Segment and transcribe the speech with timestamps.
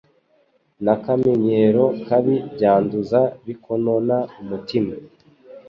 [0.83, 4.93] n'akamenyero kabi byanduza bikonona umutima.